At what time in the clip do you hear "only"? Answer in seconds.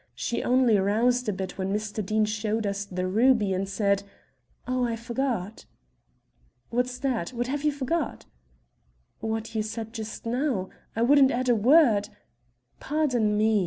0.41-0.79